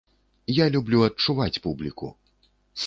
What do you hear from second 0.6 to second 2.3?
люблю адчуваць публіку.